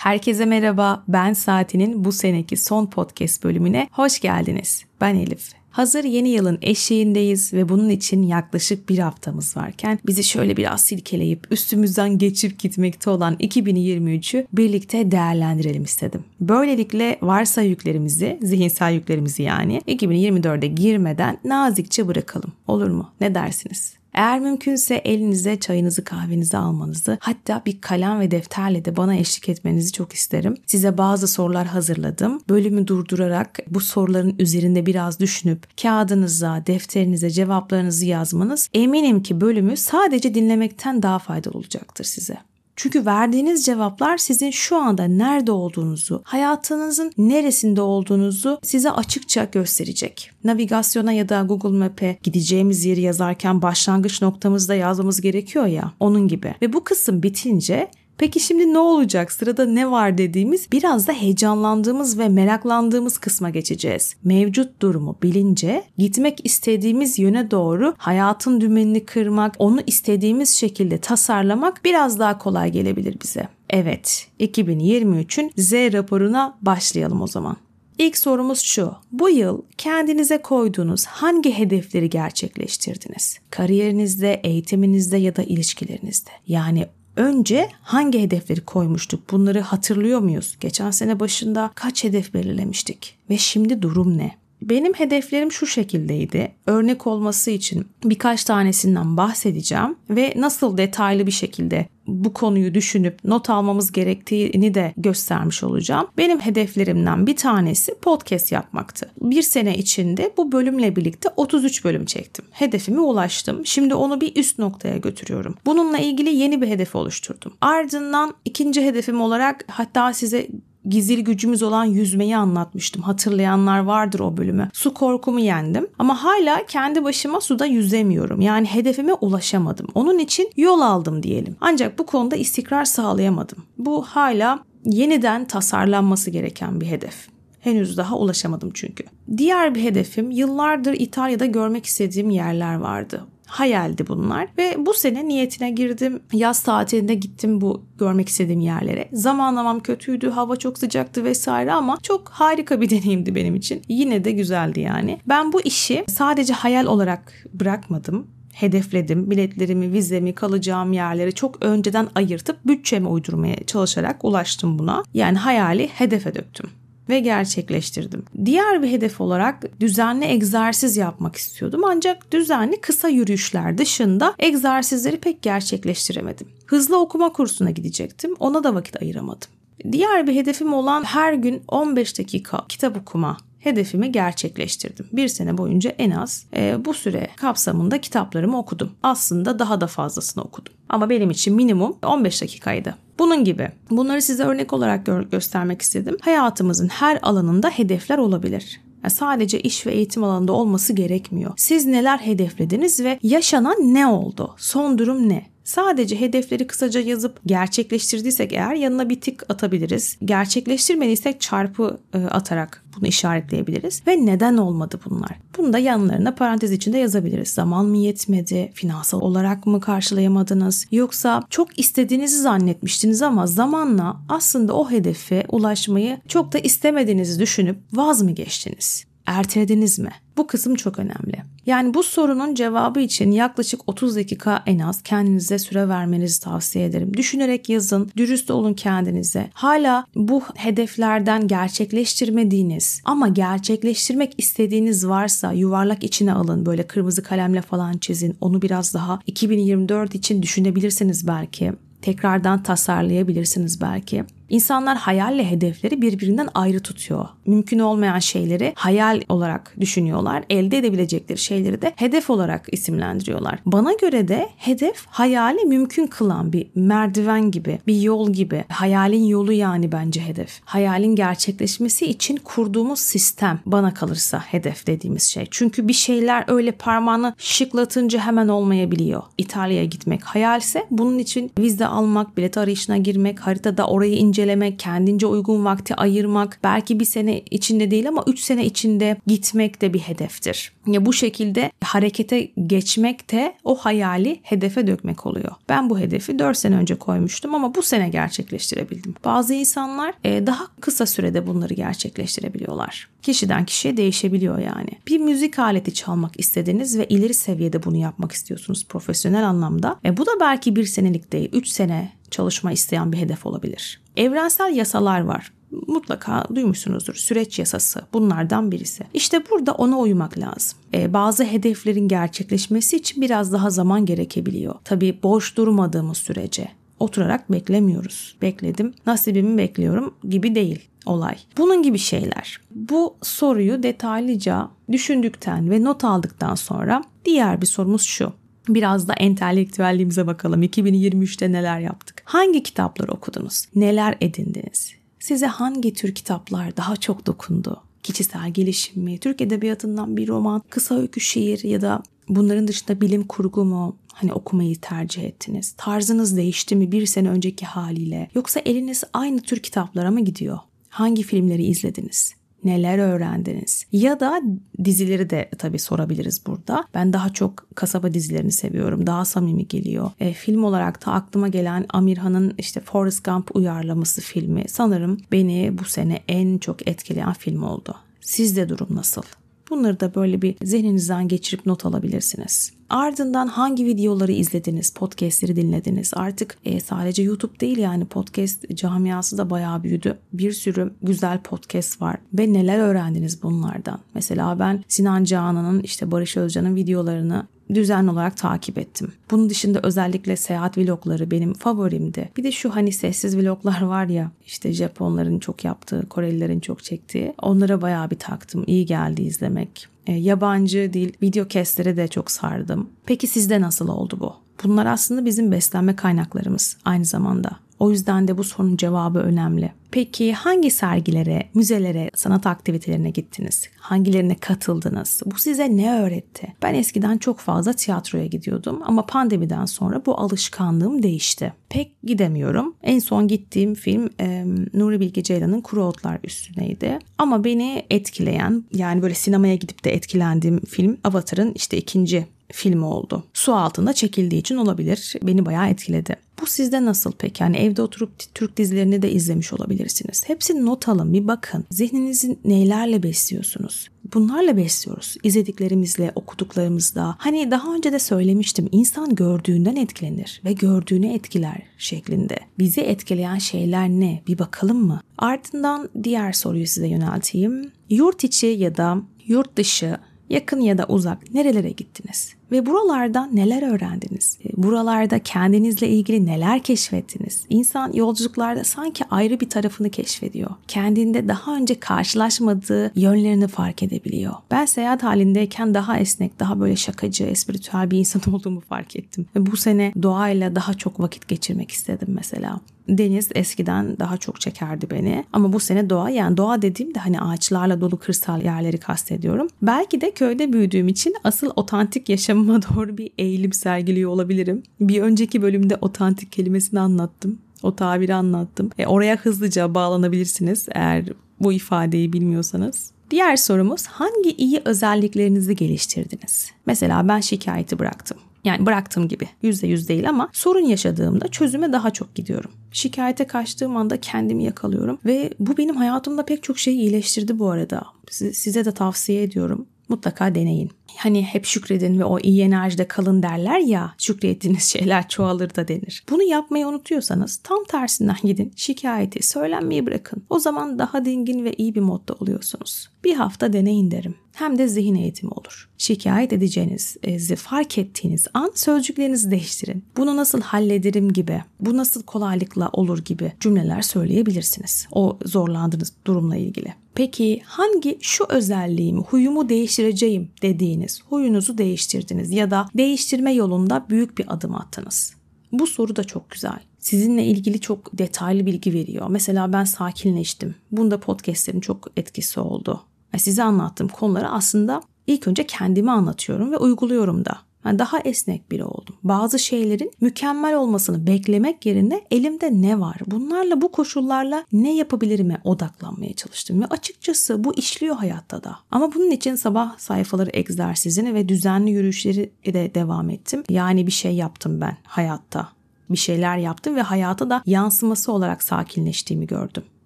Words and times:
Herkese 0.00 0.44
merhaba. 0.44 1.04
Ben 1.08 1.32
Saati'nin 1.32 2.04
bu 2.04 2.12
seneki 2.12 2.56
son 2.56 2.86
podcast 2.86 3.44
bölümüne 3.44 3.88
hoş 3.92 4.20
geldiniz. 4.20 4.84
Ben 5.00 5.14
Elif. 5.14 5.52
Hazır 5.70 6.04
yeni 6.04 6.28
yılın 6.28 6.58
eşiğindeyiz 6.62 7.52
ve 7.52 7.68
bunun 7.68 7.88
için 7.88 8.22
yaklaşık 8.22 8.88
bir 8.88 8.98
haftamız 8.98 9.56
varken 9.56 9.98
bizi 10.06 10.24
şöyle 10.24 10.56
biraz 10.56 10.82
silkeleyip 10.82 11.46
üstümüzden 11.52 12.18
geçip 12.18 12.58
gitmekte 12.58 13.10
olan 13.10 13.34
2023'ü 13.34 14.46
birlikte 14.52 15.10
değerlendirelim 15.10 15.84
istedim. 15.84 16.24
Böylelikle 16.40 17.18
varsa 17.22 17.62
yüklerimizi, 17.62 18.38
zihinsel 18.42 18.92
yüklerimizi 18.92 19.42
yani 19.42 19.80
2024'e 19.88 20.68
girmeden 20.68 21.38
nazikçe 21.44 22.08
bırakalım. 22.08 22.52
Olur 22.66 22.88
mu? 22.88 23.10
Ne 23.20 23.34
dersiniz? 23.34 23.99
Eğer 24.14 24.40
mümkünse 24.40 24.94
elinize 24.94 25.60
çayınızı 25.60 26.04
kahvenizi 26.04 26.56
almanızı 26.56 27.18
hatta 27.20 27.62
bir 27.66 27.80
kalem 27.80 28.20
ve 28.20 28.30
defterle 28.30 28.84
de 28.84 28.96
bana 28.96 29.14
eşlik 29.14 29.48
etmenizi 29.48 29.92
çok 29.92 30.12
isterim. 30.12 30.56
Size 30.66 30.98
bazı 30.98 31.28
sorular 31.28 31.66
hazırladım. 31.66 32.40
Bölümü 32.48 32.86
durdurarak 32.86 33.58
bu 33.70 33.80
soruların 33.80 34.34
üzerinde 34.38 34.86
biraz 34.86 35.20
düşünüp 35.20 35.80
kağıdınıza, 35.82 36.62
defterinize 36.66 37.30
cevaplarınızı 37.30 38.06
yazmanız 38.06 38.68
eminim 38.74 39.22
ki 39.22 39.40
bölümü 39.40 39.76
sadece 39.76 40.34
dinlemekten 40.34 41.02
daha 41.02 41.18
faydalı 41.18 41.58
olacaktır 41.58 42.04
size. 42.04 42.36
Çünkü 42.82 43.06
verdiğiniz 43.06 43.64
cevaplar 43.64 44.18
sizin 44.18 44.50
şu 44.50 44.76
anda 44.76 45.04
nerede 45.04 45.52
olduğunuzu, 45.52 46.22
hayatınızın 46.24 47.12
neresinde 47.18 47.80
olduğunuzu 47.80 48.58
size 48.62 48.90
açıkça 48.90 49.44
gösterecek. 49.44 50.30
Navigasyona 50.44 51.12
ya 51.12 51.28
da 51.28 51.42
Google 51.42 51.78
Map'e 51.78 52.18
gideceğimiz 52.22 52.84
yeri 52.84 53.00
yazarken 53.00 53.62
başlangıç 53.62 54.22
noktamızda 54.22 54.74
yazmamız 54.74 55.20
gerekiyor 55.20 55.66
ya 55.66 55.92
onun 56.00 56.28
gibi. 56.28 56.54
Ve 56.62 56.72
bu 56.72 56.84
kısım 56.84 57.22
bitince 57.22 57.90
Peki 58.20 58.40
şimdi 58.40 58.72
ne 58.72 58.78
olacak? 58.78 59.32
Sırada 59.32 59.66
ne 59.66 59.90
var 59.90 60.18
dediğimiz 60.18 60.72
biraz 60.72 61.06
da 61.06 61.12
heyecanlandığımız 61.12 62.18
ve 62.18 62.28
meraklandığımız 62.28 63.18
kısma 63.18 63.50
geçeceğiz. 63.50 64.16
Mevcut 64.24 64.82
durumu 64.82 65.18
bilince 65.22 65.84
gitmek 65.98 66.46
istediğimiz 66.46 67.18
yöne 67.18 67.50
doğru 67.50 67.94
hayatın 67.98 68.60
dümenini 68.60 69.04
kırmak, 69.04 69.54
onu 69.58 69.80
istediğimiz 69.86 70.50
şekilde 70.50 70.98
tasarlamak 70.98 71.84
biraz 71.84 72.18
daha 72.18 72.38
kolay 72.38 72.72
gelebilir 72.72 73.16
bize. 73.22 73.48
Evet, 73.70 74.26
2023'ün 74.40 75.52
Z 75.56 75.72
raporuna 75.72 76.58
başlayalım 76.62 77.22
o 77.22 77.26
zaman. 77.26 77.56
İlk 77.98 78.18
sorumuz 78.18 78.60
şu. 78.60 78.92
Bu 79.12 79.30
yıl 79.30 79.62
kendinize 79.78 80.38
koyduğunuz 80.38 81.06
hangi 81.06 81.58
hedefleri 81.58 82.10
gerçekleştirdiniz? 82.10 83.38
Kariyerinizde, 83.50 84.40
eğitiminizde 84.44 85.16
ya 85.16 85.36
da 85.36 85.42
ilişkilerinizde. 85.42 86.30
Yani 86.46 86.86
önce 87.20 87.68
hangi 87.82 88.22
hedefleri 88.22 88.60
koymuştuk? 88.60 89.30
Bunları 89.30 89.60
hatırlıyor 89.60 90.20
muyuz? 90.20 90.56
Geçen 90.60 90.90
sene 90.90 91.20
başında 91.20 91.70
kaç 91.74 92.04
hedef 92.04 92.34
belirlemiştik? 92.34 93.18
Ve 93.30 93.38
şimdi 93.38 93.82
durum 93.82 94.18
ne? 94.18 94.39
Benim 94.62 94.94
hedeflerim 94.94 95.52
şu 95.52 95.66
şekildeydi. 95.66 96.52
Örnek 96.66 97.06
olması 97.06 97.50
için 97.50 97.86
birkaç 98.04 98.44
tanesinden 98.44 99.16
bahsedeceğim 99.16 99.96
ve 100.10 100.34
nasıl 100.36 100.76
detaylı 100.76 101.26
bir 101.26 101.32
şekilde 101.32 101.86
bu 102.06 102.32
konuyu 102.32 102.74
düşünüp 102.74 103.24
not 103.24 103.50
almamız 103.50 103.92
gerektiğini 103.92 104.74
de 104.74 104.92
göstermiş 104.96 105.64
olacağım. 105.64 106.06
Benim 106.18 106.40
hedeflerimden 106.40 107.26
bir 107.26 107.36
tanesi 107.36 107.94
podcast 107.94 108.52
yapmaktı. 108.52 109.10
Bir 109.20 109.42
sene 109.42 109.78
içinde 109.78 110.32
bu 110.36 110.52
bölümle 110.52 110.96
birlikte 110.96 111.28
33 111.36 111.84
bölüm 111.84 112.04
çektim. 112.04 112.44
Hedefime 112.50 113.00
ulaştım. 113.00 113.66
Şimdi 113.66 113.94
onu 113.94 114.20
bir 114.20 114.36
üst 114.36 114.58
noktaya 114.58 114.96
götürüyorum. 114.96 115.54
Bununla 115.66 115.98
ilgili 115.98 116.34
yeni 116.34 116.62
bir 116.62 116.68
hedef 116.68 116.96
oluşturdum. 116.96 117.52
Ardından 117.60 118.34
ikinci 118.44 118.84
hedefim 118.84 119.20
olarak 119.20 119.64
hatta 119.68 120.12
size 120.12 120.48
gizli 120.88 121.24
gücümüz 121.24 121.62
olan 121.62 121.84
yüzmeyi 121.84 122.36
anlatmıştım. 122.36 123.02
Hatırlayanlar 123.02 123.78
vardır 123.78 124.20
o 124.20 124.36
bölümü. 124.36 124.68
Su 124.72 124.94
korkumu 124.94 125.40
yendim 125.40 125.86
ama 125.98 126.24
hala 126.24 126.66
kendi 126.66 127.04
başıma 127.04 127.40
suda 127.40 127.66
yüzemiyorum. 127.66 128.40
Yani 128.40 128.66
hedefime 128.66 129.14
ulaşamadım. 129.14 129.86
Onun 129.94 130.18
için 130.18 130.50
yol 130.56 130.80
aldım 130.80 131.22
diyelim. 131.22 131.56
Ancak 131.60 131.98
bu 131.98 132.06
konuda 132.06 132.36
istikrar 132.36 132.84
sağlayamadım. 132.84 133.58
Bu 133.78 134.02
hala 134.02 134.60
yeniden 134.84 135.44
tasarlanması 135.44 136.30
gereken 136.30 136.80
bir 136.80 136.86
hedef. 136.86 137.28
Henüz 137.60 137.96
daha 137.96 138.16
ulaşamadım 138.16 138.70
çünkü. 138.74 139.04
Diğer 139.36 139.74
bir 139.74 139.82
hedefim 139.82 140.30
yıllardır 140.30 140.92
İtalya'da 140.92 141.46
görmek 141.46 141.86
istediğim 141.86 142.30
yerler 142.30 142.74
vardı 142.74 143.26
hayaldi 143.50 144.06
bunlar 144.06 144.48
ve 144.58 144.74
bu 144.78 144.94
sene 144.94 145.28
niyetine 145.28 145.70
girdim. 145.70 146.22
Yaz 146.32 146.62
tatilinde 146.62 147.14
gittim 147.14 147.60
bu 147.60 147.84
görmek 147.98 148.28
istediğim 148.28 148.60
yerlere. 148.60 149.08
Zamanlamam 149.12 149.80
kötüydü, 149.80 150.30
hava 150.30 150.56
çok 150.56 150.78
sıcaktı 150.78 151.24
vesaire 151.24 151.72
ama 151.72 151.98
çok 152.02 152.28
harika 152.28 152.80
bir 152.80 152.90
deneyimdi 152.90 153.34
benim 153.34 153.54
için. 153.54 153.82
Yine 153.88 154.24
de 154.24 154.30
güzeldi 154.30 154.80
yani. 154.80 155.18
Ben 155.28 155.52
bu 155.52 155.60
işi 155.60 156.04
sadece 156.08 156.52
hayal 156.52 156.86
olarak 156.86 157.32
bırakmadım 157.54 158.26
hedefledim. 158.52 159.30
Biletlerimi, 159.30 159.92
vizemi, 159.92 160.34
kalacağım 160.34 160.92
yerleri 160.92 161.32
çok 161.32 161.64
önceden 161.64 162.08
ayırtıp 162.14 162.66
bütçeme 162.66 163.08
uydurmaya 163.08 163.56
çalışarak 163.66 164.24
ulaştım 164.24 164.78
buna. 164.78 165.02
Yani 165.14 165.38
hayali 165.38 165.88
hedefe 165.88 166.34
döktüm 166.34 166.70
ve 167.10 167.20
gerçekleştirdim. 167.20 168.24
Diğer 168.44 168.82
bir 168.82 168.90
hedef 168.90 169.20
olarak 169.20 169.80
düzenli 169.80 170.24
egzersiz 170.24 170.96
yapmak 170.96 171.36
istiyordum 171.36 171.80
ancak 171.84 172.32
düzenli 172.32 172.80
kısa 172.80 173.08
yürüyüşler 173.08 173.78
dışında 173.78 174.34
egzersizleri 174.38 175.16
pek 175.16 175.42
gerçekleştiremedim. 175.42 176.48
Hızlı 176.66 176.98
okuma 177.00 177.32
kursuna 177.32 177.70
gidecektim. 177.70 178.34
Ona 178.40 178.64
da 178.64 178.74
vakit 178.74 179.02
ayıramadım. 179.02 179.48
Diğer 179.92 180.26
bir 180.26 180.34
hedefim 180.34 180.72
olan 180.72 181.04
her 181.04 181.32
gün 181.32 181.62
15 181.68 182.18
dakika 182.18 182.64
kitap 182.68 182.96
okuma 182.96 183.36
hedefimi 183.60 184.12
gerçekleştirdim. 184.12 185.06
Bir 185.12 185.28
sene 185.28 185.58
boyunca 185.58 185.90
en 185.90 186.10
az 186.10 186.46
e, 186.56 186.84
bu 186.84 186.94
süre 186.94 187.28
kapsamında 187.36 188.00
kitaplarımı 188.00 188.58
okudum. 188.58 188.90
Aslında 189.02 189.58
daha 189.58 189.80
da 189.80 189.86
fazlasını 189.86 190.44
okudum. 190.44 190.72
Ama 190.88 191.10
benim 191.10 191.30
için 191.30 191.54
minimum 191.54 191.96
15 192.02 192.42
dakikaydı. 192.42 192.94
Bunun 193.18 193.44
gibi. 193.44 193.68
Bunları 193.90 194.22
size 194.22 194.42
örnek 194.42 194.72
olarak 194.72 195.06
gö- 195.06 195.30
göstermek 195.30 195.82
istedim. 195.82 196.16
Hayatımızın 196.20 196.88
her 196.88 197.18
alanında 197.22 197.70
hedefler 197.70 198.18
olabilir. 198.18 198.80
Yani 199.04 199.10
sadece 199.10 199.60
iş 199.60 199.86
ve 199.86 199.92
eğitim 199.92 200.24
alanında 200.24 200.52
olması 200.52 200.92
gerekmiyor. 200.92 201.52
Siz 201.56 201.86
neler 201.86 202.18
hedeflediniz 202.18 203.00
ve 203.00 203.18
yaşanan 203.22 203.76
ne 203.94 204.06
oldu? 204.06 204.54
Son 204.56 204.98
durum 204.98 205.28
ne? 205.28 205.46
Sadece 205.70 206.20
hedefleri 206.20 206.66
kısaca 206.66 207.00
yazıp 207.00 207.40
gerçekleştirdiysek 207.46 208.52
eğer 208.52 208.74
yanına 208.74 209.08
bir 209.08 209.20
tık 209.20 209.44
atabiliriz. 209.48 210.18
Gerçekleştirmediysek 210.24 211.40
çarpı 211.40 211.98
e, 212.14 212.18
atarak 212.18 212.84
bunu 212.96 213.06
işaretleyebiliriz. 213.06 214.02
Ve 214.06 214.26
neden 214.26 214.56
olmadı 214.56 215.00
bunlar? 215.04 215.30
Bunu 215.58 215.72
da 215.72 215.78
yanlarına 215.78 216.34
parantez 216.34 216.72
içinde 216.72 216.98
yazabiliriz. 216.98 217.48
Zaman 217.48 217.86
mı 217.86 217.96
yetmedi? 217.96 218.70
Finansal 218.74 219.20
olarak 219.20 219.66
mı 219.66 219.80
karşılayamadınız? 219.80 220.86
Yoksa 220.92 221.42
çok 221.50 221.78
istediğinizi 221.78 222.40
zannetmiştiniz 222.40 223.22
ama 223.22 223.46
zamanla 223.46 224.16
aslında 224.28 224.72
o 224.76 224.90
hedefe 224.90 225.44
ulaşmayı 225.48 226.18
çok 226.28 226.52
da 226.52 226.58
istemediğinizi 226.58 227.40
düşünüp 227.40 227.78
vaz 227.92 228.22
mı 228.22 228.30
geçtiniz? 228.30 229.04
Ertelediniz 229.26 229.98
mi? 229.98 230.10
Bu 230.40 230.46
kısım 230.46 230.74
çok 230.74 230.98
önemli. 230.98 231.42
Yani 231.66 231.94
bu 231.94 232.02
sorunun 232.02 232.54
cevabı 232.54 233.00
için 233.00 233.30
yaklaşık 233.30 233.80
30 233.86 234.16
dakika 234.16 234.62
en 234.66 234.78
az 234.78 235.02
kendinize 235.02 235.58
süre 235.58 235.88
vermenizi 235.88 236.40
tavsiye 236.40 236.84
ederim. 236.84 237.14
Düşünerek 237.16 237.68
yazın, 237.68 238.10
dürüst 238.16 238.50
olun 238.50 238.74
kendinize. 238.74 239.50
Hala 239.54 240.06
bu 240.14 240.42
hedeflerden 240.56 241.48
gerçekleştirmediğiniz 241.48 243.02
ama 243.04 243.28
gerçekleştirmek 243.28 244.34
istediğiniz 244.38 245.08
varsa 245.08 245.52
yuvarlak 245.52 246.04
içine 246.04 246.32
alın. 246.32 246.66
Böyle 246.66 246.86
kırmızı 246.86 247.22
kalemle 247.22 247.62
falan 247.62 247.98
çizin. 247.98 248.36
Onu 248.40 248.62
biraz 248.62 248.94
daha 248.94 249.20
2024 249.26 250.14
için 250.14 250.42
düşünebilirsiniz 250.42 251.26
belki 251.26 251.72
tekrardan 252.02 252.62
tasarlayabilirsiniz 252.62 253.80
belki. 253.80 254.24
İnsanlar 254.50 254.96
hayalle 254.96 255.50
hedefleri 255.50 256.02
birbirinden 256.02 256.48
ayrı 256.54 256.80
tutuyor. 256.80 257.28
Mümkün 257.46 257.78
olmayan 257.78 258.18
şeyleri 258.18 258.72
hayal 258.76 259.20
olarak 259.28 259.74
düşünüyorlar. 259.80 260.44
Elde 260.50 260.78
edebilecekleri 260.78 261.38
şeyleri 261.38 261.82
de 261.82 261.92
hedef 261.96 262.30
olarak 262.30 262.66
isimlendiriyorlar. 262.72 263.58
Bana 263.66 263.92
göre 263.92 264.28
de 264.28 264.48
hedef 264.56 265.06
hayali 265.06 265.64
mümkün 265.64 266.06
kılan 266.06 266.52
bir 266.52 266.66
merdiven 266.74 267.50
gibi, 267.50 267.78
bir 267.86 268.00
yol 268.00 268.32
gibi. 268.32 268.64
Hayalin 268.68 269.24
yolu 269.24 269.52
yani 269.52 269.92
bence 269.92 270.20
hedef. 270.20 270.60
Hayalin 270.64 271.16
gerçekleşmesi 271.16 272.06
için 272.06 272.36
kurduğumuz 272.36 273.00
sistem 273.00 273.60
bana 273.66 273.94
kalırsa 273.94 274.38
hedef 274.38 274.86
dediğimiz 274.86 275.22
şey. 275.22 275.46
Çünkü 275.50 275.88
bir 275.88 275.92
şeyler 275.92 276.44
öyle 276.48 276.72
parmağını 276.72 277.34
şıklatınca 277.38 278.20
hemen 278.20 278.48
olmayabiliyor. 278.48 279.22
İtalya'ya 279.38 279.84
gitmek 279.84 280.24
hayalse 280.24 280.86
bunun 280.90 281.18
için 281.18 281.52
vize 281.58 281.86
almak, 281.86 282.36
bilet 282.36 282.58
arayışına 282.58 282.96
girmek, 282.96 283.40
haritada 283.40 283.86
orayı 283.86 284.14
ince 284.14 284.39
incelemek, 284.40 284.78
kendince 284.78 285.26
uygun 285.26 285.64
vakti 285.64 285.94
ayırmak, 285.94 286.58
belki 286.64 287.00
bir 287.00 287.04
sene 287.04 287.40
içinde 287.50 287.90
değil 287.90 288.08
ama 288.08 288.24
3 288.26 288.40
sene 288.40 288.64
içinde 288.64 289.16
gitmek 289.26 289.80
de 289.80 289.94
bir 289.94 289.98
hedeftir. 289.98 290.72
Ya 290.86 291.06
bu 291.06 291.12
şekilde 291.12 291.72
harekete 291.84 292.48
geçmek 292.66 293.32
de 293.32 293.54
o 293.64 293.76
hayali 293.76 294.40
hedefe 294.42 294.86
dökmek 294.86 295.26
oluyor. 295.26 295.52
Ben 295.68 295.90
bu 295.90 295.98
hedefi 295.98 296.38
4 296.38 296.58
sene 296.58 296.76
önce 296.76 296.94
koymuştum 296.94 297.54
ama 297.54 297.74
bu 297.74 297.82
sene 297.82 298.08
gerçekleştirebildim. 298.08 299.14
Bazı 299.24 299.54
insanlar 299.54 300.14
e, 300.24 300.46
daha 300.46 300.66
kısa 300.80 301.06
sürede 301.06 301.46
bunları 301.46 301.74
gerçekleştirebiliyorlar. 301.74 303.08
Kişiden 303.22 303.64
kişiye 303.64 303.96
değişebiliyor 303.96 304.58
yani. 304.58 304.88
Bir 305.06 305.18
müzik 305.18 305.58
aleti 305.58 305.94
çalmak 305.94 306.40
istediniz 306.40 306.98
ve 306.98 307.06
ileri 307.06 307.34
seviyede 307.34 307.82
bunu 307.82 307.96
yapmak 307.96 308.32
istiyorsunuz 308.32 308.86
profesyonel 308.88 309.48
anlamda. 309.48 309.96
E 310.04 310.16
bu 310.16 310.26
da 310.26 310.30
belki 310.40 310.76
bir 310.76 310.84
senelik 310.84 311.32
değil, 311.32 311.50
3 311.52 311.68
sene 311.68 312.12
çalışma 312.30 312.72
isteyen 312.72 313.12
bir 313.12 313.18
hedef 313.18 313.46
olabilir. 313.46 314.00
Evrensel 314.16 314.76
yasalar 314.76 315.20
var 315.20 315.52
mutlaka 315.86 316.44
duymuşsunuzdur. 316.54 317.14
Süreç 317.14 317.58
yasası 317.58 318.00
bunlardan 318.12 318.72
birisi. 318.72 319.04
İşte 319.14 319.42
burada 319.50 319.72
ona 319.72 319.98
uymak 319.98 320.38
lazım. 320.38 320.78
Ee, 320.94 321.12
bazı 321.12 321.44
hedeflerin 321.44 322.08
gerçekleşmesi 322.08 322.96
için 322.96 323.22
biraz 323.22 323.52
daha 323.52 323.70
zaman 323.70 324.06
gerekebiliyor. 324.06 324.74
Tabii 324.84 325.18
boş 325.22 325.56
durmadığımız 325.56 326.18
sürece 326.18 326.68
oturarak 327.00 327.52
beklemiyoruz. 327.52 328.36
Bekledim, 328.42 328.94
nasibimi 329.06 329.58
bekliyorum 329.58 330.14
gibi 330.28 330.54
değil 330.54 330.89
olay. 331.06 331.36
Bunun 331.58 331.82
gibi 331.82 331.98
şeyler. 331.98 332.60
Bu 332.70 333.16
soruyu 333.22 333.82
detaylıca 333.82 334.68
düşündükten 334.92 335.70
ve 335.70 335.84
not 335.84 336.04
aldıktan 336.04 336.54
sonra 336.54 337.04
diğer 337.24 337.60
bir 337.60 337.66
sorumuz 337.66 338.02
şu. 338.02 338.32
Biraz 338.68 339.08
da 339.08 339.12
entelektüelliğimize 339.12 340.26
bakalım. 340.26 340.62
2023'te 340.62 341.52
neler 341.52 341.80
yaptık? 341.80 342.22
Hangi 342.24 342.62
kitapları 342.62 343.12
okudunuz? 343.12 343.66
Neler 343.74 344.16
edindiniz? 344.20 344.92
Size 345.20 345.46
hangi 345.46 345.94
tür 345.94 346.14
kitaplar 346.14 346.76
daha 346.76 346.96
çok 346.96 347.26
dokundu? 347.26 347.82
Kişisel 348.02 348.50
gelişim 348.50 349.02
mi? 349.02 349.18
Türk 349.18 349.40
Edebiyatı'ndan 349.40 350.16
bir 350.16 350.28
roman, 350.28 350.62
kısa 350.70 350.94
öykü 350.94 351.20
şiir 351.20 351.64
ya 351.64 351.80
da 351.80 352.02
bunların 352.28 352.68
dışında 352.68 353.00
bilim 353.00 353.26
kurgu 353.26 353.64
mu? 353.64 353.96
Hani 354.12 354.32
okumayı 354.32 354.80
tercih 354.80 355.24
ettiniz. 355.24 355.74
Tarzınız 355.76 356.36
değişti 356.36 356.76
mi 356.76 356.92
bir 356.92 357.06
sene 357.06 357.30
önceki 357.30 357.66
haliyle? 357.66 358.30
Yoksa 358.34 358.60
eliniz 358.60 359.04
aynı 359.12 359.40
tür 359.40 359.58
kitaplara 359.58 360.10
mı 360.10 360.20
gidiyor? 360.20 360.58
Hangi 360.90 361.22
filmleri 361.22 361.64
izlediniz? 361.64 362.34
neler 362.64 362.98
öğrendiniz? 362.98 363.86
Ya 363.92 364.20
da 364.20 364.42
dizileri 364.84 365.30
de 365.30 365.50
tabii 365.58 365.78
sorabiliriz 365.78 366.46
burada. 366.46 366.84
Ben 366.94 367.12
daha 367.12 367.32
çok 367.32 367.66
kasaba 367.74 368.14
dizilerini 368.14 368.52
seviyorum. 368.52 369.06
Daha 369.06 369.24
samimi 369.24 369.68
geliyor. 369.68 370.10
E, 370.20 370.32
film 370.32 370.64
olarak 370.64 371.06
da 371.06 371.12
aklıma 371.12 371.48
gelen 371.48 371.86
Amirhan'ın 371.88 372.54
işte 372.58 372.80
Forrest 372.80 373.24
Gump 373.24 373.56
uyarlaması 373.56 374.20
filmi 374.20 374.64
sanırım 374.68 375.18
beni 375.32 375.78
bu 375.78 375.84
sene 375.84 376.20
en 376.28 376.58
çok 376.58 376.88
etkileyen 376.88 377.32
film 377.32 377.62
oldu. 377.62 377.94
Sizde 378.20 378.68
durum 378.68 378.88
nasıl? 378.90 379.22
Bunları 379.70 380.00
da 380.00 380.14
böyle 380.14 380.42
bir 380.42 380.56
zihninizden 380.62 381.28
geçirip 381.28 381.66
not 381.66 381.86
alabilirsiniz. 381.86 382.72
Ardından 382.90 383.46
hangi 383.46 383.86
videoları 383.86 384.32
izlediniz, 384.32 384.90
podcastleri 384.90 385.56
dinlediniz? 385.56 386.12
Artık 386.16 386.56
e, 386.64 386.80
sadece 386.80 387.22
YouTube 387.22 387.60
değil 387.60 387.78
yani 387.78 388.04
podcast 388.04 388.74
camiası 388.74 389.38
da 389.38 389.50
bayağı 389.50 389.82
büyüdü. 389.82 390.18
Bir 390.32 390.52
sürü 390.52 390.94
güzel 391.02 391.38
podcast 391.42 392.02
var 392.02 392.16
ve 392.34 392.52
neler 392.52 392.78
öğrendiniz 392.78 393.42
bunlardan? 393.42 394.00
Mesela 394.14 394.58
ben 394.58 394.84
Sinan 394.88 395.24
Canan'ın 395.24 395.80
işte 395.80 396.10
Barış 396.10 396.36
Özcan'ın 396.36 396.76
videolarını 396.76 397.46
düzenli 397.74 398.10
olarak 398.10 398.36
takip 398.36 398.78
ettim. 398.78 399.12
Bunun 399.30 399.50
dışında 399.50 399.80
özellikle 399.82 400.36
seyahat 400.36 400.78
vlogları 400.78 401.30
benim 401.30 401.54
favorimdi. 401.54 402.30
Bir 402.36 402.44
de 402.44 402.52
şu 402.52 402.76
hani 402.76 402.92
sessiz 402.92 403.38
vloglar 403.38 403.82
var 403.82 404.06
ya 404.06 404.30
işte 404.46 404.72
Japonların 404.72 405.38
çok 405.38 405.64
yaptığı, 405.64 406.08
Korelilerin 406.08 406.60
çok 406.60 406.84
çektiği. 406.84 407.34
Onlara 407.42 407.82
bayağı 407.82 408.10
bir 408.10 408.18
taktım. 408.18 408.64
İyi 408.66 408.86
geldi 408.86 409.22
izlemek. 409.22 409.88
E, 410.06 410.12
yabancı 410.12 410.90
dil 410.92 411.12
video 411.22 411.48
kestlere 411.48 411.96
de 411.96 412.08
çok 412.08 412.30
sardım. 412.30 412.90
Peki 413.06 413.26
sizde 413.26 413.60
nasıl 413.60 413.88
oldu 413.88 414.16
bu? 414.20 414.34
Bunlar 414.64 414.86
aslında 414.86 415.24
bizim 415.24 415.52
beslenme 415.52 415.96
kaynaklarımız 415.96 416.76
aynı 416.84 417.04
zamanda. 417.04 417.50
O 417.80 417.90
yüzden 417.90 418.28
de 418.28 418.38
bu 418.38 418.44
sorunun 418.44 418.76
cevabı 418.76 419.18
önemli. 419.18 419.72
Peki 419.90 420.32
hangi 420.32 420.70
sergilere, 420.70 421.48
müzelere, 421.54 422.10
sanat 422.14 422.46
aktivitelerine 422.46 423.10
gittiniz? 423.10 423.68
Hangilerine 423.78 424.34
katıldınız? 424.34 425.22
Bu 425.26 425.38
size 425.38 425.76
ne 425.76 426.00
öğretti? 426.00 426.54
Ben 426.62 426.74
eskiden 426.74 427.18
çok 427.18 427.38
fazla 427.38 427.72
tiyatroya 427.72 428.26
gidiyordum 428.26 428.82
ama 428.84 429.06
pandemiden 429.06 429.64
sonra 429.64 430.06
bu 430.06 430.20
alışkanlığım 430.20 431.02
değişti. 431.02 431.52
Pek 431.68 432.02
gidemiyorum. 432.02 432.74
En 432.82 432.98
son 432.98 433.28
gittiğim 433.28 433.74
film 433.74 434.08
e, 434.20 434.44
Nuri 434.74 435.00
Bilge 435.00 435.22
Ceylan'ın 435.22 435.60
Kuru 435.60 435.84
Otlar 435.84 436.18
Üstüneydi. 436.24 436.98
Ama 437.18 437.44
beni 437.44 437.86
etkileyen 437.90 438.64
yani 438.72 439.02
böyle 439.02 439.14
sinemaya 439.14 439.54
gidip 439.54 439.84
de 439.84 439.94
etkilendiğim 439.94 440.60
film 440.60 440.98
Avatar'ın 441.04 441.52
işte 441.54 441.76
ikinci 441.76 442.26
filmi 442.52 442.84
oldu. 442.84 443.24
Su 443.34 443.54
altında 443.54 443.92
çekildiği 443.92 444.40
için 444.40 444.56
olabilir. 444.56 445.14
Beni 445.22 445.46
bayağı 445.46 445.68
etkiledi. 445.68 446.16
Bu 446.40 446.46
sizde 446.46 446.84
nasıl 446.84 447.12
peki? 447.18 447.42
Yani 447.42 447.56
evde 447.56 447.82
oturup 447.82 448.10
Türk 448.34 448.56
dizilerini 448.56 449.02
de 449.02 449.12
izlemiş 449.12 449.52
olabilirsiniz. 449.52 450.28
Hepsini 450.28 450.66
not 450.66 450.88
alın 450.88 451.12
bir 451.12 451.26
bakın. 451.26 451.64
Zihninizi 451.70 452.38
neylerle 452.44 453.02
besliyorsunuz? 453.02 453.88
Bunlarla 454.14 454.56
besliyoruz. 454.56 455.16
İzlediklerimizle, 455.22 456.12
okuduklarımızla. 456.14 457.16
Hani 457.18 457.50
daha 457.50 457.74
önce 457.74 457.92
de 457.92 457.98
söylemiştim. 457.98 458.68
İnsan 458.72 459.14
gördüğünden 459.14 459.76
etkilenir 459.76 460.40
ve 460.44 460.52
gördüğünü 460.52 461.06
etkiler 461.06 461.62
şeklinde. 461.78 462.36
Bizi 462.58 462.80
etkileyen 462.80 463.38
şeyler 463.38 463.88
ne? 463.88 464.22
Bir 464.26 464.38
bakalım 464.38 464.86
mı? 464.86 465.00
Ardından 465.18 465.88
diğer 466.02 466.32
soruyu 466.32 466.66
size 466.66 466.88
yönelteyim. 466.88 467.72
Yurt 467.90 468.24
içi 468.24 468.46
ya 468.46 468.76
da 468.76 469.02
yurt 469.26 469.56
dışı 469.56 469.98
Yakın 470.30 470.60
ya 470.60 470.78
da 470.78 470.86
uzak 470.88 471.34
nerelere 471.34 471.70
gittiniz? 471.70 472.34
Ve 472.52 472.66
buralardan 472.66 473.36
neler 473.36 473.74
öğrendiniz? 473.74 474.38
E, 474.44 474.62
buralarda 474.62 475.18
kendinizle 475.18 475.88
ilgili 475.88 476.26
neler 476.26 476.62
keşfettiniz? 476.62 477.44
İnsan 477.50 477.92
yolculuklarda 477.92 478.64
sanki 478.64 479.04
ayrı 479.10 479.40
bir 479.40 479.50
tarafını 479.50 479.90
keşfediyor. 479.90 480.50
Kendinde 480.68 481.28
daha 481.28 481.56
önce 481.56 481.80
karşılaşmadığı 481.80 482.92
yönlerini 483.00 483.48
fark 483.48 483.82
edebiliyor. 483.82 484.34
Ben 484.50 484.64
seyahat 484.64 485.02
halindeyken 485.02 485.74
daha 485.74 485.98
esnek, 485.98 486.40
daha 486.40 486.60
böyle 486.60 486.76
şakacı, 486.76 487.24
espritüel 487.24 487.90
bir 487.90 487.98
insan 487.98 488.22
olduğumu 488.34 488.60
fark 488.60 488.96
ettim. 488.96 489.26
Ve 489.36 489.46
bu 489.46 489.56
sene 489.56 489.92
doğayla 490.02 490.54
daha 490.54 490.74
çok 490.74 491.00
vakit 491.00 491.28
geçirmek 491.28 491.70
istedim 491.70 492.08
mesela. 492.08 492.60
Deniz 492.88 493.28
eskiden 493.34 493.98
daha 493.98 494.16
çok 494.16 494.40
çekerdi 494.40 494.90
beni. 494.90 495.24
Ama 495.32 495.52
bu 495.52 495.60
sene 495.60 495.90
doğa 495.90 496.10
yani 496.10 496.36
doğa 496.36 496.62
dediğimde 496.62 496.98
hani 496.98 497.20
ağaçlarla 497.20 497.80
dolu 497.80 497.96
kırsal 497.96 498.42
yerleri 498.42 498.78
kastediyorum. 498.78 499.48
Belki 499.62 500.00
de 500.00 500.10
köyde 500.10 500.52
büyüdüğüm 500.52 500.88
için 500.88 501.14
asıl 501.24 501.50
otantik 501.56 502.08
yaşamıma 502.40 502.62
doğru 502.76 502.98
bir 502.98 503.10
eğilim 503.18 503.52
sergiliyor 503.52 504.10
olabilirim. 504.10 504.62
Bir 504.80 505.02
önceki 505.02 505.42
bölümde 505.42 505.76
otantik 505.80 506.32
kelimesini 506.32 506.80
anlattım. 506.80 507.38
O 507.62 507.76
tabiri 507.76 508.14
anlattım. 508.14 508.70
E, 508.78 508.86
oraya 508.86 509.16
hızlıca 509.16 509.74
bağlanabilirsiniz 509.74 510.66
eğer 510.72 511.04
bu 511.40 511.52
ifadeyi 511.52 512.12
bilmiyorsanız. 512.12 512.90
Diğer 513.10 513.36
sorumuz 513.36 513.86
hangi 513.86 514.30
iyi 514.30 514.62
özelliklerinizi 514.64 515.56
geliştirdiniz? 515.56 516.50
Mesela 516.66 517.08
ben 517.08 517.20
şikayeti 517.20 517.78
bıraktım. 517.78 518.18
Yani 518.44 518.66
bıraktığım 518.66 519.08
gibi 519.08 519.28
yüzde 519.42 519.66
yüz 519.66 519.88
değil 519.88 520.08
ama 520.08 520.28
sorun 520.32 520.64
yaşadığımda 520.64 521.28
çözüme 521.28 521.72
daha 521.72 521.90
çok 521.90 522.14
gidiyorum. 522.14 522.50
Şikayete 522.72 523.26
kaçtığım 523.26 523.76
anda 523.76 524.00
kendimi 524.00 524.44
yakalıyorum 524.44 524.98
ve 525.04 525.30
bu 525.40 525.56
benim 525.56 525.76
hayatımda 525.76 526.24
pek 526.24 526.42
çok 526.42 526.58
şeyi 526.58 526.78
iyileştirdi 526.78 527.38
bu 527.38 527.50
arada. 527.50 527.82
Size 528.10 528.64
de 528.64 528.72
tavsiye 528.72 529.22
ediyorum. 529.22 529.66
Mutlaka 529.88 530.34
deneyin. 530.34 530.70
Hani 530.96 531.22
hep 531.22 531.44
şükredin 531.44 531.98
ve 531.98 532.04
o 532.04 532.18
iyi 532.18 532.42
enerjide 532.42 532.88
kalın 532.88 533.22
derler 533.22 533.58
ya 533.58 533.94
şükrettiğiniz 533.98 534.62
şeyler 534.72 535.08
çoğalır 535.08 535.54
da 535.54 535.68
denir. 535.68 536.04
Bunu 536.10 536.22
yapmayı 536.22 536.66
unutuyorsanız 536.66 537.36
tam 537.36 537.64
tersinden 537.64 538.16
gidin 538.22 538.52
şikayeti 538.56 539.26
söylenmeyi 539.26 539.86
bırakın. 539.86 540.22
O 540.30 540.38
zaman 540.38 540.78
daha 540.78 541.04
dingin 541.04 541.44
ve 541.44 541.52
iyi 541.52 541.74
bir 541.74 541.80
modda 541.80 542.14
oluyorsunuz. 542.20 542.88
Bir 543.04 543.14
hafta 543.14 543.52
deneyin 543.52 543.90
derim. 543.90 544.14
Hem 544.32 544.58
de 544.58 544.68
zihin 544.68 544.94
eğitimi 544.94 545.32
olur. 545.32 545.68
Şikayet 545.78 546.32
edeceğinizi 546.32 547.36
fark 547.36 547.78
ettiğiniz 547.78 548.26
an 548.34 548.52
sözcüklerinizi 548.54 549.30
değiştirin. 549.30 549.84
Bunu 549.96 550.16
nasıl 550.16 550.40
hallederim 550.40 551.12
gibi, 551.12 551.42
bu 551.60 551.76
nasıl 551.76 552.02
kolaylıkla 552.02 552.68
olur 552.72 552.98
gibi 553.04 553.32
cümleler 553.40 553.82
söyleyebilirsiniz. 553.82 554.88
O 554.92 555.18
zorlandığınız 555.24 555.92
durumla 556.06 556.36
ilgili. 556.36 556.74
Peki 557.00 557.42
hangi 557.44 557.98
şu 558.00 558.24
özelliğimi, 558.28 559.00
huyumu 559.00 559.48
değiştireceğim 559.48 560.30
dediğiniz 560.42 561.02
huyunuzu 561.08 561.58
değiştirdiniz 561.58 562.30
ya 562.30 562.50
da 562.50 562.68
değiştirme 562.74 563.32
yolunda 563.32 563.86
büyük 563.90 564.18
bir 564.18 564.34
adım 564.34 564.54
attınız? 564.54 565.14
Bu 565.52 565.66
soru 565.66 565.96
da 565.96 566.04
çok 566.04 566.30
güzel. 566.30 566.60
Sizinle 566.78 567.24
ilgili 567.24 567.60
çok 567.60 567.98
detaylı 567.98 568.46
bilgi 568.46 568.74
veriyor. 568.74 569.06
Mesela 569.10 569.52
ben 569.52 569.64
sakinleştim. 569.64 570.54
Bunda 570.72 571.00
podcastlerin 571.00 571.60
çok 571.60 571.88
etkisi 571.96 572.40
oldu. 572.40 572.82
Size 573.16 573.42
anlattığım 573.42 573.88
konuları 573.88 574.28
aslında 574.28 574.82
ilk 575.06 575.28
önce 575.28 575.46
kendime 575.46 575.90
anlatıyorum 575.90 576.52
ve 576.52 576.56
uyguluyorum 576.56 577.24
da. 577.24 577.38
Yani 577.64 577.78
daha 577.78 577.98
esnek 577.98 578.50
biri 578.50 578.64
oldum. 578.64 578.96
Bazı 579.02 579.38
şeylerin 579.38 579.90
mükemmel 580.00 580.56
olmasını 580.56 581.06
beklemek 581.06 581.66
yerine 581.66 582.00
elimde 582.10 582.62
ne 582.62 582.80
var? 582.80 582.96
Bunlarla 583.06 583.60
bu 583.60 583.72
koşullarla 583.72 584.44
ne 584.52 584.76
yapabilirime 584.76 585.40
odaklanmaya 585.44 586.12
çalıştım. 586.12 586.62
Ve 586.62 586.66
açıkçası 586.66 587.44
bu 587.44 587.54
işliyor 587.54 587.96
hayatta 587.96 588.44
da. 588.44 588.56
Ama 588.70 588.94
bunun 588.94 589.10
için 589.10 589.34
sabah 589.34 589.78
sayfaları 589.78 590.30
egzersizini 590.32 591.14
ve 591.14 591.28
düzenli 591.28 591.70
yürüyüşleri 591.70 592.32
de 592.46 592.74
devam 592.74 593.10
ettim. 593.10 593.42
Yani 593.48 593.86
bir 593.86 593.92
şey 593.92 594.14
yaptım 594.14 594.60
ben 594.60 594.76
hayatta. 594.84 595.48
Bir 595.90 595.96
şeyler 595.96 596.36
yaptım 596.36 596.76
ve 596.76 596.82
hayata 596.82 597.30
da 597.30 597.42
yansıması 597.46 598.12
olarak 598.12 598.42
sakinleştiğimi 598.42 599.26
gördüm. 599.26 599.62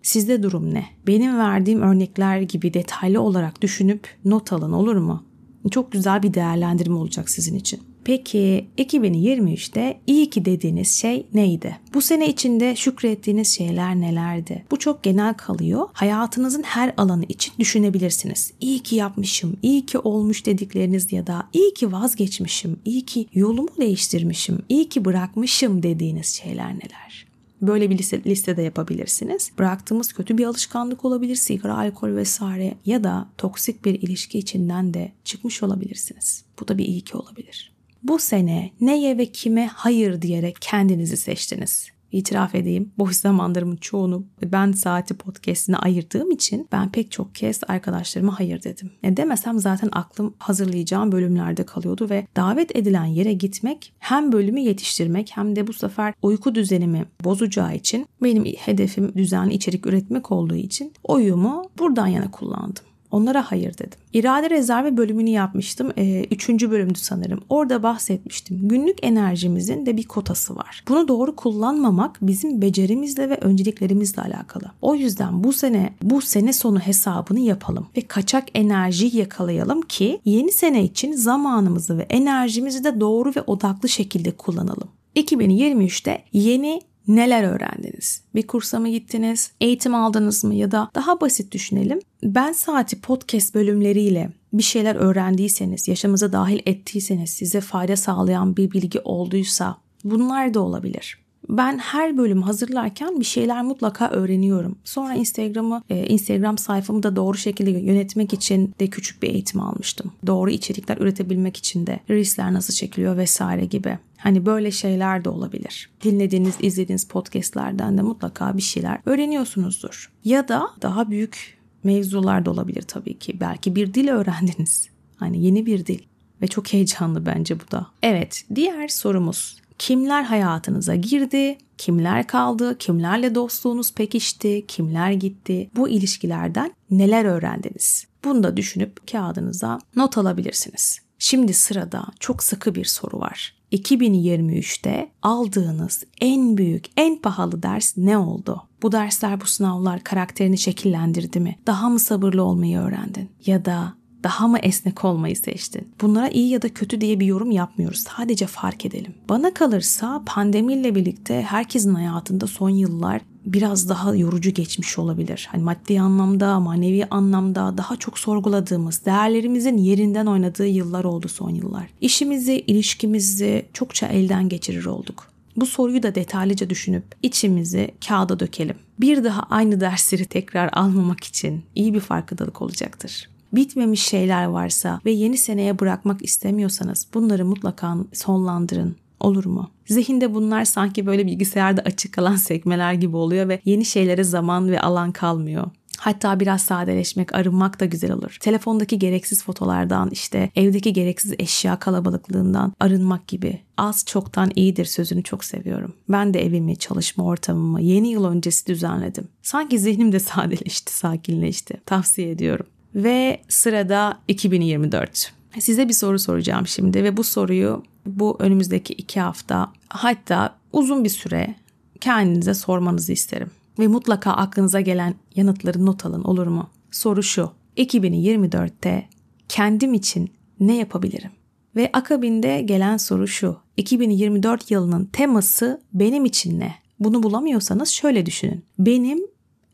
Sizde 0.02 0.42
durum 0.42 0.74
ne? 0.74 0.86
Benim 1.06 1.38
verdiğim 1.38 1.82
örnekler 1.82 2.40
gibi 2.40 2.74
detaylı 2.74 3.20
olarak 3.20 3.62
düşünüp 3.62 4.08
not 4.24 4.52
alın 4.52 4.72
olur 4.72 4.96
mu? 4.96 5.24
Çok 5.70 5.92
güzel 5.92 6.22
bir 6.22 6.34
değerlendirme 6.34 6.96
olacak 6.96 7.30
sizin 7.30 7.56
için. 7.56 7.80
Peki 8.04 8.66
2023'te 8.78 10.00
iyi 10.06 10.30
ki 10.30 10.44
dediğiniz 10.44 10.90
şey 10.90 11.26
neydi? 11.34 11.76
Bu 11.94 12.00
sene 12.00 12.28
içinde 12.28 12.76
şükrettiğiniz 12.76 13.56
şeyler 13.56 14.00
nelerdi? 14.00 14.64
Bu 14.70 14.78
çok 14.78 15.02
genel 15.02 15.34
kalıyor. 15.34 15.88
Hayatınızın 15.92 16.62
her 16.62 16.94
alanı 16.96 17.24
için 17.28 17.54
düşünebilirsiniz. 17.58 18.52
İyi 18.60 18.78
ki 18.78 18.96
yapmışım, 18.96 19.56
iyi 19.62 19.86
ki 19.86 19.98
olmuş 19.98 20.46
dedikleriniz 20.46 21.12
ya 21.12 21.26
da 21.26 21.48
iyi 21.52 21.74
ki 21.74 21.92
vazgeçmişim, 21.92 22.80
iyi 22.84 23.06
ki 23.06 23.28
yolumu 23.32 23.68
değiştirmişim, 23.80 24.58
iyi 24.68 24.88
ki 24.88 25.04
bırakmışım 25.04 25.82
dediğiniz 25.82 26.26
şeyler 26.26 26.74
neler? 26.74 27.23
Böyle 27.66 27.90
bir 27.90 27.98
liste, 27.98 28.24
liste 28.24 28.56
de 28.56 28.62
yapabilirsiniz. 28.62 29.50
Bıraktığımız 29.58 30.12
kötü 30.12 30.38
bir 30.38 30.44
alışkanlık 30.44 31.04
olabilir, 31.04 31.36
sigara, 31.36 31.76
alkol 31.76 32.16
vesaire 32.16 32.74
ya 32.86 33.04
da 33.04 33.28
toksik 33.38 33.84
bir 33.84 33.94
ilişki 33.94 34.38
içinden 34.38 34.94
de 34.94 35.12
çıkmış 35.24 35.62
olabilirsiniz. 35.62 36.44
Bu 36.60 36.68
da 36.68 36.78
bir 36.78 36.84
iyi 36.84 37.00
ki 37.00 37.16
olabilir. 37.16 37.72
Bu 38.02 38.18
sene 38.18 38.70
neye 38.80 39.18
ve 39.18 39.26
kime 39.26 39.66
hayır 39.66 40.22
diyerek 40.22 40.56
kendinizi 40.60 41.16
seçtiniz. 41.16 41.93
İtiraf 42.14 42.54
edeyim 42.54 42.92
boş 42.98 43.16
zamanlarımın 43.16 43.76
çoğunu 43.76 44.24
ben 44.42 44.72
saati 44.72 45.14
podcastine 45.14 45.76
ayırdığım 45.76 46.30
için 46.30 46.68
ben 46.72 46.92
pek 46.92 47.10
çok 47.12 47.34
kez 47.34 47.60
arkadaşlarıma 47.68 48.38
hayır 48.38 48.62
dedim. 48.62 48.90
Ne 49.02 49.16
demesem 49.16 49.58
zaten 49.58 49.88
aklım 49.92 50.34
hazırlayacağım 50.38 51.12
bölümlerde 51.12 51.66
kalıyordu 51.66 52.10
ve 52.10 52.26
davet 52.36 52.76
edilen 52.76 53.04
yere 53.04 53.32
gitmek 53.32 53.92
hem 53.98 54.32
bölümü 54.32 54.60
yetiştirmek 54.60 55.30
hem 55.34 55.56
de 55.56 55.66
bu 55.66 55.72
sefer 55.72 56.14
uyku 56.22 56.54
düzenimi 56.54 57.04
bozacağı 57.24 57.74
için 57.76 58.06
benim 58.22 58.44
hedefim 58.44 59.14
düzenli 59.14 59.54
içerik 59.54 59.86
üretmek 59.86 60.32
olduğu 60.32 60.56
için 60.56 60.92
oyumu 61.04 61.70
buradan 61.78 62.06
yana 62.06 62.30
kullandım. 62.30 62.84
Onlara 63.14 63.50
hayır 63.50 63.78
dedim. 63.78 63.98
İrade 64.12 64.50
rezervi 64.50 64.96
bölümünü 64.96 65.30
yapmıştım. 65.30 65.92
Ee, 65.98 66.24
üçüncü 66.30 66.70
bölümdü 66.70 66.98
sanırım. 66.98 67.40
Orada 67.48 67.82
bahsetmiştim. 67.82 68.68
Günlük 68.68 68.98
enerjimizin 69.02 69.86
de 69.86 69.96
bir 69.96 70.04
kotası 70.04 70.56
var. 70.56 70.84
Bunu 70.88 71.08
doğru 71.08 71.36
kullanmamak 71.36 72.18
bizim 72.22 72.62
becerimizle 72.62 73.30
ve 73.30 73.36
önceliklerimizle 73.36 74.22
alakalı. 74.22 74.64
O 74.82 74.94
yüzden 74.94 75.44
bu 75.44 75.52
sene 75.52 75.94
bu 76.02 76.20
sene 76.20 76.52
sonu 76.52 76.78
hesabını 76.78 77.40
yapalım 77.40 77.86
ve 77.96 78.00
kaçak 78.00 78.44
enerjiyi 78.54 79.16
yakalayalım 79.16 79.82
ki 79.82 80.20
yeni 80.24 80.52
sene 80.52 80.84
için 80.84 81.12
zamanımızı 81.12 81.98
ve 81.98 82.02
enerjimizi 82.02 82.84
de 82.84 83.00
doğru 83.00 83.32
ve 83.36 83.42
odaklı 83.42 83.88
şekilde 83.88 84.30
kullanalım. 84.30 84.88
2023'te 85.16 86.24
yeni 86.32 86.80
neler 87.08 87.44
öğrendiniz? 87.44 88.22
Bir 88.34 88.46
kursa 88.46 88.80
mı 88.80 88.88
gittiniz? 88.88 89.52
Eğitim 89.60 89.94
aldınız 89.94 90.44
mı? 90.44 90.54
Ya 90.54 90.70
da 90.70 90.90
daha 90.94 91.20
basit 91.20 91.52
düşünelim. 91.52 92.00
Ben 92.22 92.52
saati 92.52 93.00
podcast 93.00 93.54
bölümleriyle 93.54 94.30
bir 94.52 94.62
şeyler 94.62 94.96
öğrendiyseniz, 94.96 95.88
yaşamınıza 95.88 96.32
dahil 96.32 96.60
ettiyseniz, 96.66 97.30
size 97.30 97.60
fayda 97.60 97.96
sağlayan 97.96 98.56
bir 98.56 98.70
bilgi 98.70 99.00
olduysa 99.00 99.76
bunlar 100.04 100.54
da 100.54 100.60
olabilir. 100.60 101.23
Ben 101.48 101.78
her 101.78 102.16
bölüm 102.16 102.42
hazırlarken 102.42 103.20
bir 103.20 103.24
şeyler 103.24 103.62
mutlaka 103.62 104.10
öğreniyorum. 104.10 104.78
Sonra 104.84 105.14
Instagram'ı, 105.14 105.82
e, 105.90 106.06
Instagram 106.06 106.58
sayfamı 106.58 107.02
da 107.02 107.16
doğru 107.16 107.36
şekilde 107.36 107.70
yönetmek 107.70 108.32
için 108.32 108.74
de 108.80 108.86
küçük 108.86 109.22
bir 109.22 109.28
eğitim 109.28 109.60
almıştım. 109.60 110.12
Doğru 110.26 110.50
içerikler 110.50 110.96
üretebilmek 110.96 111.56
için 111.56 111.86
de 111.86 112.00
reelsler 112.10 112.52
nasıl 112.52 112.74
çekiliyor 112.74 113.16
vesaire 113.16 113.64
gibi. 113.64 113.98
Hani 114.16 114.46
böyle 114.46 114.70
şeyler 114.70 115.24
de 115.24 115.28
olabilir. 115.28 115.90
Dinlediğiniz, 116.04 116.54
izlediğiniz 116.60 117.08
podcastlerden 117.08 117.98
de 117.98 118.02
mutlaka 118.02 118.56
bir 118.56 118.62
şeyler 118.62 118.98
öğreniyorsunuzdur. 119.06 120.12
Ya 120.24 120.48
da 120.48 120.70
daha 120.82 121.10
büyük 121.10 121.58
mevzular 121.84 122.44
da 122.44 122.50
olabilir 122.50 122.82
tabii 122.82 123.18
ki. 123.18 123.40
Belki 123.40 123.76
bir 123.76 123.94
dil 123.94 124.08
öğrendiniz. 124.08 124.88
Hani 125.16 125.44
yeni 125.44 125.66
bir 125.66 125.86
dil 125.86 125.98
ve 126.42 126.46
çok 126.46 126.72
heyecanlı 126.72 127.26
bence 127.26 127.60
bu 127.60 127.70
da. 127.70 127.86
Evet, 128.02 128.44
diğer 128.54 128.88
sorumuz 128.88 129.56
Kimler 129.78 130.22
hayatınıza 130.22 130.94
girdi? 130.94 131.58
Kimler 131.78 132.26
kaldı? 132.26 132.78
Kimlerle 132.78 133.34
dostluğunuz 133.34 133.94
pekişti? 133.94 134.64
Kimler 134.68 135.12
gitti? 135.12 135.70
Bu 135.76 135.88
ilişkilerden 135.88 136.74
neler 136.90 137.24
öğrendiniz? 137.24 138.06
Bunu 138.24 138.42
da 138.42 138.56
düşünüp 138.56 139.12
kağıdınıza 139.12 139.78
not 139.96 140.18
alabilirsiniz. 140.18 140.98
Şimdi 141.18 141.54
sırada 141.54 142.06
çok 142.20 142.42
sıkı 142.42 142.74
bir 142.74 142.84
soru 142.84 143.20
var. 143.20 143.54
2023'te 143.72 145.10
aldığınız 145.22 146.04
en 146.20 146.56
büyük, 146.56 146.86
en 146.96 147.22
pahalı 147.22 147.62
ders 147.62 147.96
ne 147.96 148.18
oldu? 148.18 148.62
Bu 148.82 148.92
dersler, 148.92 149.40
bu 149.40 149.46
sınavlar 149.46 150.04
karakterini 150.04 150.58
şekillendirdi 150.58 151.40
mi? 151.40 151.58
Daha 151.66 151.88
mı 151.88 151.98
sabırlı 151.98 152.42
olmayı 152.42 152.78
öğrendin? 152.78 153.30
Ya 153.46 153.64
da 153.64 153.94
daha 154.24 154.48
mı 154.48 154.58
esnek 154.58 155.04
olmayı 155.04 155.36
seçtin? 155.36 155.88
Bunlara 156.00 156.28
iyi 156.28 156.48
ya 156.48 156.62
da 156.62 156.68
kötü 156.68 157.00
diye 157.00 157.20
bir 157.20 157.26
yorum 157.26 157.50
yapmıyoruz. 157.50 158.04
Sadece 158.16 158.46
fark 158.46 158.86
edelim. 158.86 159.14
Bana 159.28 159.54
kalırsa 159.54 160.22
pandemiyle 160.26 160.94
birlikte 160.94 161.42
herkesin 161.42 161.94
hayatında 161.94 162.46
son 162.46 162.68
yıllar 162.68 163.20
biraz 163.46 163.88
daha 163.88 164.14
yorucu 164.14 164.50
geçmiş 164.50 164.98
olabilir. 164.98 165.48
Hani 165.50 165.62
maddi 165.62 166.00
anlamda, 166.00 166.60
manevi 166.60 167.06
anlamda 167.10 167.78
daha 167.78 167.96
çok 167.96 168.18
sorguladığımız, 168.18 169.04
değerlerimizin 169.06 169.76
yerinden 169.76 170.26
oynadığı 170.26 170.66
yıllar 170.66 171.04
oldu 171.04 171.28
son 171.28 171.50
yıllar. 171.50 171.86
İşimizi, 172.00 172.54
ilişkimizi 172.66 173.66
çokça 173.72 174.06
elden 174.06 174.48
geçirir 174.48 174.84
olduk. 174.84 175.26
Bu 175.56 175.66
soruyu 175.66 176.02
da 176.02 176.14
detaylıca 176.14 176.70
düşünüp 176.70 177.04
içimizi 177.22 177.90
kağıda 178.08 178.40
dökelim. 178.40 178.76
Bir 179.00 179.24
daha 179.24 179.42
aynı 179.42 179.80
dersleri 179.80 180.26
tekrar 180.26 180.70
almamak 180.72 181.24
için 181.24 181.62
iyi 181.74 181.94
bir 181.94 182.00
farkındalık 182.00 182.62
olacaktır 182.62 183.28
bitmemiş 183.56 184.02
şeyler 184.02 184.44
varsa 184.44 185.00
ve 185.04 185.10
yeni 185.10 185.36
seneye 185.36 185.78
bırakmak 185.78 186.24
istemiyorsanız 186.24 187.06
bunları 187.14 187.44
mutlaka 187.44 187.96
sonlandırın. 188.12 188.96
Olur 189.20 189.44
mu? 189.44 189.70
Zihinde 189.86 190.34
bunlar 190.34 190.64
sanki 190.64 191.06
böyle 191.06 191.26
bilgisayarda 191.26 191.82
açık 191.82 192.12
kalan 192.12 192.36
sekmeler 192.36 192.92
gibi 192.92 193.16
oluyor 193.16 193.48
ve 193.48 193.60
yeni 193.64 193.84
şeylere 193.84 194.24
zaman 194.24 194.68
ve 194.68 194.80
alan 194.80 195.12
kalmıyor. 195.12 195.70
Hatta 195.98 196.40
biraz 196.40 196.62
sadeleşmek, 196.62 197.34
arınmak 197.34 197.80
da 197.80 197.84
güzel 197.84 198.12
olur. 198.12 198.36
Telefondaki 198.40 198.98
gereksiz 198.98 199.44
fotolardan, 199.44 200.10
işte 200.10 200.50
evdeki 200.56 200.92
gereksiz 200.92 201.34
eşya 201.38 201.78
kalabalıklığından 201.78 202.72
arınmak 202.80 203.28
gibi. 203.28 203.60
Az 203.76 204.04
çoktan 204.06 204.50
iyidir 204.56 204.84
sözünü 204.84 205.22
çok 205.22 205.44
seviyorum. 205.44 205.94
Ben 206.08 206.34
de 206.34 206.44
evimi, 206.46 206.76
çalışma 206.76 207.24
ortamımı 207.24 207.82
yeni 207.82 208.08
yıl 208.08 208.24
öncesi 208.24 208.66
düzenledim. 208.66 209.28
Sanki 209.42 209.78
zihnim 209.78 210.12
de 210.12 210.20
sadeleşti, 210.20 210.92
sakinleşti. 210.92 211.80
Tavsiye 211.86 212.30
ediyorum. 212.30 212.66
Ve 212.94 213.40
sırada 213.48 214.18
2024. 214.28 215.32
Size 215.58 215.88
bir 215.88 215.92
soru 215.92 216.18
soracağım 216.18 216.66
şimdi 216.66 217.04
ve 217.04 217.16
bu 217.16 217.24
soruyu 217.24 217.82
bu 218.06 218.36
önümüzdeki 218.38 218.92
iki 218.92 219.20
hafta 219.20 219.72
hatta 219.88 220.56
uzun 220.72 221.04
bir 221.04 221.08
süre 221.08 221.54
kendinize 222.00 222.54
sormanızı 222.54 223.12
isterim. 223.12 223.50
Ve 223.78 223.86
mutlaka 223.88 224.32
aklınıza 224.32 224.80
gelen 224.80 225.14
yanıtları 225.36 225.86
not 225.86 226.06
alın 226.06 226.24
olur 226.24 226.46
mu? 226.46 226.70
Soru 226.90 227.22
şu. 227.22 227.50
2024'te 227.76 229.08
kendim 229.48 229.94
için 229.94 230.30
ne 230.60 230.76
yapabilirim? 230.76 231.30
Ve 231.76 231.90
akabinde 231.92 232.60
gelen 232.60 232.96
soru 232.96 233.28
şu. 233.28 233.56
2024 233.76 234.70
yılının 234.70 235.04
teması 235.04 235.80
benim 235.92 236.24
için 236.24 236.60
ne? 236.60 236.74
Bunu 237.00 237.22
bulamıyorsanız 237.22 237.88
şöyle 237.88 238.26
düşünün. 238.26 238.64
Benim 238.78 239.18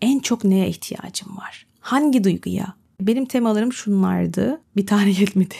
en 0.01 0.19
çok 0.19 0.45
neye 0.45 0.69
ihtiyacım 0.69 1.37
var? 1.37 1.67
Hangi 1.81 2.25
duyguya, 2.25 2.75
benim 3.07 3.25
temalarım 3.25 3.73
şunlardı. 3.73 4.61
Bir 4.77 4.87
tane 4.87 5.11
yetmedi. 5.21 5.55